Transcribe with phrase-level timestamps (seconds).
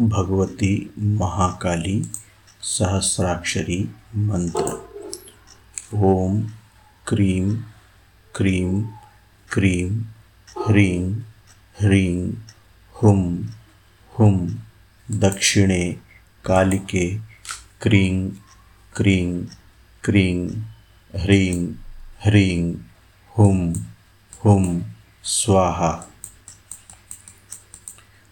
[0.00, 2.10] भगवती महाकाली
[2.62, 4.90] सहस्राक्षरी मंत्र।
[5.94, 6.42] ओम
[7.08, 7.56] क्रीं
[8.36, 8.82] क्रीं
[9.52, 9.90] क्रीं,
[10.66, 11.14] ह्रीं
[11.80, 12.32] ह्रीं,
[12.92, 13.44] हुं
[14.18, 14.48] हुं,
[15.10, 15.96] दक्षिणे
[16.44, 17.18] कालिके
[17.80, 18.30] क्रीं
[18.96, 19.44] क्रीं
[20.04, 20.48] क्रीं,
[21.16, 21.72] ह्रीं
[22.24, 22.74] ह्रीं,
[23.38, 23.74] हुं
[24.44, 24.82] हुं,
[25.24, 26.06] स्वाहा।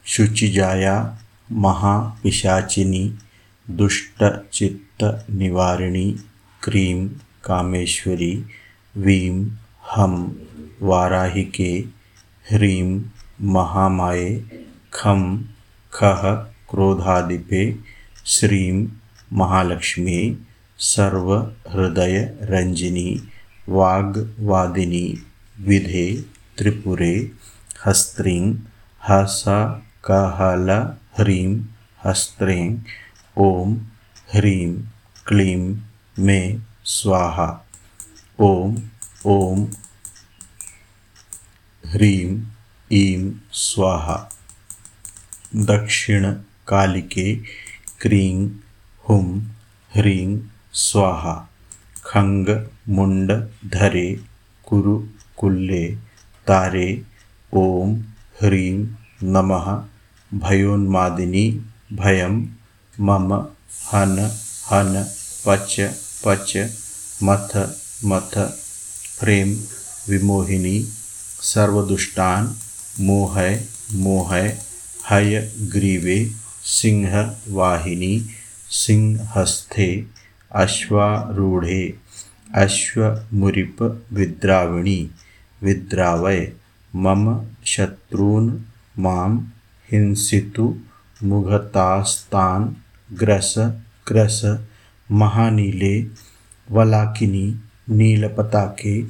[0.05, 1.19] शुचिजाया
[1.51, 3.09] महापिशाचिनी
[3.69, 6.11] दुष्टचित्त निवारिणी
[6.63, 7.07] क्रीं
[7.45, 8.35] कामेश्वरी
[9.05, 9.45] वीं
[9.95, 10.13] हम
[10.83, 11.73] वाराहिके
[12.51, 13.01] ह्रीं
[13.55, 14.29] महामाये
[14.93, 15.23] खं
[15.93, 16.23] खः
[16.71, 17.63] क्रोधादिपे
[18.35, 18.87] श्रीं
[19.41, 20.21] महालक्ष्मी
[20.79, 23.11] सर्वहृदयरञ्जिनी
[23.69, 25.07] वाग्वादिनी,
[25.67, 26.07] विधे
[26.59, 27.15] त्रिपुरे,
[27.87, 28.45] हस्त्रीं
[29.09, 29.43] हस
[30.11, 30.69] कहल
[31.21, 31.63] ह्रीं
[32.05, 32.85] हस्त्रें,
[33.39, 33.77] ॐ
[34.35, 34.83] ह्रीं
[35.27, 35.77] क्लीं
[36.19, 37.65] मे स्वाहा।
[38.41, 38.77] ॐ
[39.27, 39.67] ॐ
[41.87, 42.43] ह्रीं
[42.93, 44.29] ईं स्वाहा।
[45.57, 47.41] दक्षिणकालिके
[48.01, 48.51] क्रीं
[49.09, 49.41] हुं
[49.97, 50.41] ह्रीं
[50.73, 51.49] स्वाहा।
[52.05, 54.21] खङ्गमुण्डधरे
[54.67, 55.99] कुरुकुल्ले
[56.47, 57.05] तारे,
[57.55, 58.03] ॐ
[58.43, 58.87] ह्रीं
[59.23, 59.89] नमः।
[60.33, 61.45] भयोन्मादिनी
[62.01, 62.35] भयं
[63.07, 63.33] मम
[63.93, 64.19] हन
[64.71, 65.03] हन
[65.47, 65.77] पच
[66.25, 66.57] पच
[67.23, 67.57] मथ
[68.11, 68.37] मथ
[69.21, 69.55] प्रेम
[70.09, 70.77] विमोहिनी
[71.53, 72.49] सर्वदुष्टान्
[73.07, 73.61] मोहय
[74.05, 74.49] मोहय
[75.11, 75.41] हय
[75.75, 76.19] ग्रीवे
[76.77, 78.15] सिंहवाहिनी
[78.81, 79.91] सिंहस्थे
[80.63, 81.83] अश्वारूढे
[82.63, 83.83] अश्वमुरिप
[84.13, 84.99] विद्राविणी
[85.63, 86.53] विद्रावय
[86.93, 87.25] मम
[87.73, 88.51] शत्रून्
[89.03, 89.29] माँ
[89.93, 90.67] हिंसितु
[91.31, 92.69] मुघतास्तान्
[93.21, 93.55] ग्रस
[94.09, 94.41] ग्रस
[95.23, 95.95] महानीले
[96.77, 97.47] वलाकिनी
[97.99, 99.01] नीलपताके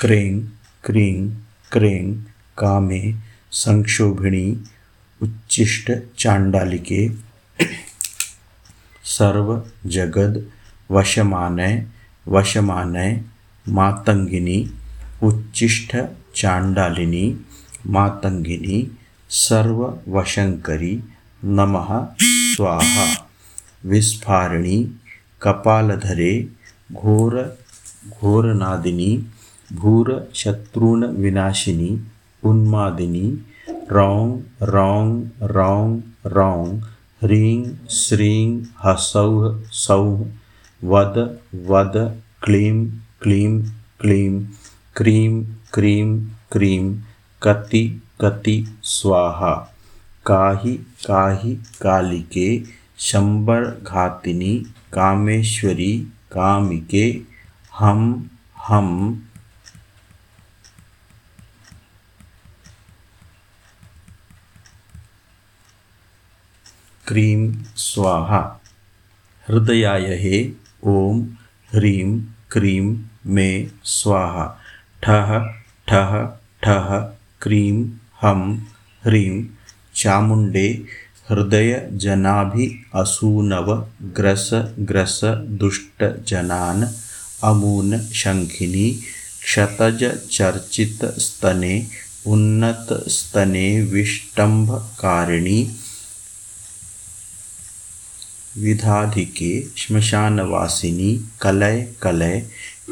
[0.00, 0.38] क्रें
[0.84, 1.28] क्रीं
[1.72, 2.12] क्रें
[2.58, 3.00] कामे
[3.62, 4.46] संक्षोभिणी
[5.20, 7.06] उच्चिष्ट चांडालिके
[9.16, 9.50] सर्व
[9.96, 10.38] जगद
[10.90, 11.82] वशमानय
[12.26, 13.18] वशमानय
[13.66, 14.58] मातंगिनी
[15.28, 15.96] उच्चिष्ट
[16.36, 17.26] चांडालिनी
[17.96, 18.82] मातंगिनी
[19.30, 21.02] सर्ववशंकरी
[21.44, 23.30] नमः स्वाहा।
[23.86, 24.94] विस्फारिणी,
[25.42, 26.48] कपालधरे,
[26.92, 27.58] घोर,
[28.08, 29.26] घोरनादिनी
[29.72, 32.00] भूर शत्रुन विनाशिनी,
[32.44, 33.38] उन्मादिनी,
[33.92, 36.78] रौं रौं रौं रौं,
[37.22, 40.26] ह्रीं, श्रीं, हसौः, सौः,
[40.84, 42.86] वद वद, क्लीं
[43.22, 43.62] क्लीं
[44.00, 44.40] क्लीं,
[44.96, 46.20] क्रीं क्रीं
[46.52, 46.94] क्रीं,
[47.42, 49.74] कति कति स्वाहा।
[50.26, 52.62] काहि काहि कालिके
[52.98, 54.54] शंबरघातिनी
[54.92, 55.98] कामेश्वरी
[56.32, 57.20] कामिके
[57.78, 58.30] हम
[58.66, 59.24] हम।
[67.06, 68.60] क्रीं स्वाहा।
[69.48, 70.52] हृदयाय हे
[70.84, 71.28] ओम
[71.74, 72.20] ह्रीं
[72.50, 74.58] क्रीं मे स्वाहा।
[75.02, 75.46] ठः
[75.88, 76.26] ठः
[76.62, 77.00] ठः
[77.42, 77.90] क्रीं
[78.22, 78.42] हम
[79.04, 79.42] ह्रीं
[79.96, 80.66] चामुण्डे
[81.30, 82.66] हृदय जनाभि
[83.00, 83.72] असूनव
[84.16, 84.48] ग्रस
[84.90, 85.20] ग्रस
[85.62, 86.84] दुष्ट जनान
[87.48, 88.90] अमून शंखिनी
[89.42, 91.74] क्षतज चर्चित स्तने
[92.32, 95.60] उन्नत स्तने विष्टंभकारिणी
[98.56, 102.42] विधाधिके श्मशानवासिनी कलय कलय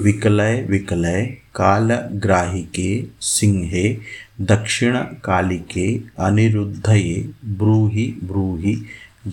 [0.05, 2.91] विकलय विकलय कालग्राहिके
[3.25, 3.87] सिंहे
[4.39, 5.87] दक्षिणकालिके
[6.27, 7.21] अनिरुद्धये
[7.59, 8.75] ब्रूहि ब्रूहि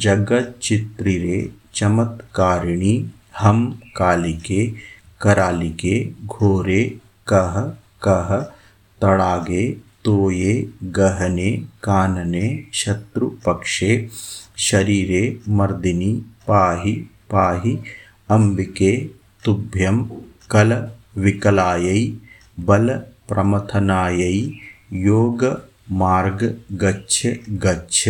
[0.03, 1.39] जगच्चित्रिरे
[1.75, 2.95] चमत्कारिणि
[3.39, 3.65] हम
[3.97, 4.65] कालिके
[5.21, 6.83] करालिके घोरे
[7.31, 7.59] कह
[8.07, 8.35] कह
[9.01, 9.69] तड़ागे
[10.05, 10.53] तोये
[10.97, 11.51] गहने
[11.83, 12.47] कानने
[12.81, 13.91] शत्रुपक्षे
[14.69, 15.23] शरीरे
[15.59, 16.13] मर्दिनी
[16.47, 16.93] पाहि
[17.31, 17.77] पाहि
[18.35, 18.95] अम्बिके
[19.45, 20.03] तुभ्यं
[20.51, 20.73] कल
[21.23, 22.01] विकलायै
[22.67, 22.95] बल
[23.29, 24.37] प्रमथनायै
[24.93, 25.43] योग
[25.99, 26.43] मार्ग
[26.81, 27.27] गच्छ
[27.63, 28.09] गच्छ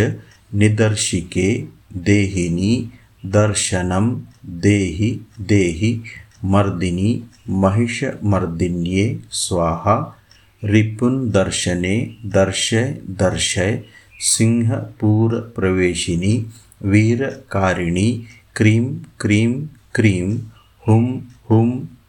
[0.61, 1.47] निदर्शिके
[2.07, 2.73] देहिनी
[3.35, 4.09] दर्शनम
[4.65, 5.09] देहि
[5.51, 5.91] देहि
[6.53, 7.11] मर्दिनी
[7.63, 9.05] महिषमर्दिन्ये
[9.43, 9.95] स्वाहा
[10.63, 11.95] रिपुन दर्शने
[12.35, 12.85] दर्शय
[13.21, 13.81] दर्शय
[14.31, 16.35] सिंहपूर प्रवेशिनी
[16.91, 18.09] वीरकारिणी
[18.55, 18.83] क्रीं
[19.21, 19.51] क्रीं
[19.95, 20.37] क्रीं
[20.87, 21.03] हुं
[21.49, 21.67] हुं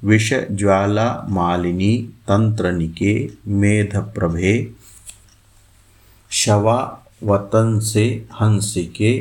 [0.09, 1.93] विषज्वालामालिनी
[2.29, 3.13] तन्त्रनिके
[3.63, 4.53] मेधप्रभे
[6.31, 8.05] शवावतंसे
[8.41, 9.13] हंसिके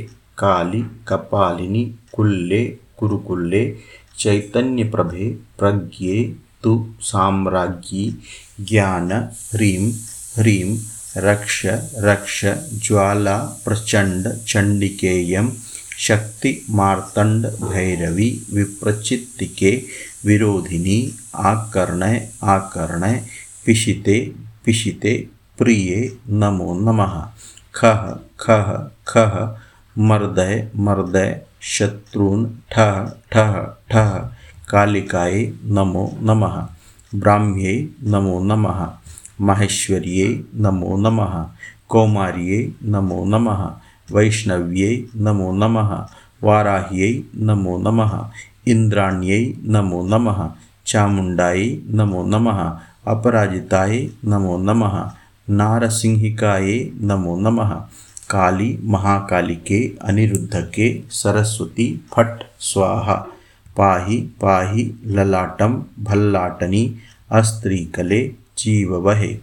[0.42, 1.84] काली कपालिनी
[2.16, 2.64] कुल्ले
[3.00, 3.64] कुरुकुल्ले
[4.20, 5.28] चैतन्यप्रभे
[5.60, 6.16] प्रज्ञे
[6.64, 6.72] तु
[7.10, 8.06] साम्राज्ञी
[8.70, 9.12] ज्ञान
[9.52, 9.92] ह्रीं
[10.38, 10.78] ह्रीं
[11.26, 11.66] रक्ष
[12.08, 12.44] रक्ष
[12.86, 15.50] ज्वाला प्रचण्ड चण्डिकेयं
[16.00, 19.84] शक्ति मार्तण्ड भैरवी विप्रचित्तिके
[20.26, 23.26] विरोधिनी आकर्णय आकर्णय
[23.66, 24.36] पिशिते
[24.66, 27.28] पिशिते प्रिये नमो नमः।
[27.76, 29.58] खः खः खः
[29.98, 33.54] मर्दय मर्दय, शत्रून् ठः ठः
[33.92, 34.10] ठः
[34.70, 36.68] कालिकायै नमो नमः।
[37.16, 38.94] ब्राह्म्यै नमो नमः।
[39.42, 41.48] माहेश्वर्यै नमो नमः।
[41.90, 46.06] कौमार्यै नमो नमः। वैष्णव्यै नमो नमः,
[46.44, 48.30] वाराह्यै नमो नमः,
[48.68, 50.50] इन्द्राण्यै नमो नमः,
[50.88, 55.12] चामुण्डायै नमो नमः, अपराजिताय नमो नमः,
[55.50, 57.70] नारसिंहिकायै नमो नमः,
[58.30, 63.16] काली महाकाली के अनिरुद्ध के सरस्वती फट स्वाहा,
[63.78, 66.96] पाहि पाहि ललाटम भल्लाटनी,
[67.32, 68.28] अस्त्रीकले
[68.58, 69.38] जीववहे।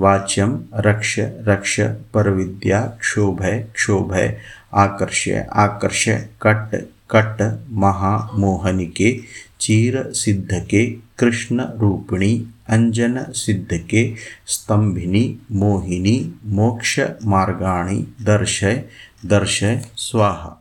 [0.00, 1.80] वाच्यम रक्ष रक्ष,
[2.14, 4.38] परविद्या क्षोभय क्षोभय
[4.74, 9.20] आकर्ष्य आकर्ष्य, कट कट महामोहनिके
[9.60, 10.86] चीर सिद्ध के
[11.18, 14.14] कृष्ण रूपिणी, अंजन सिद्ध के
[14.46, 18.84] स्तंभिनी, मोहिनी, मोक्ष मार्गाणी, दर्शय
[19.26, 20.59] दर्शय, स्वाहा।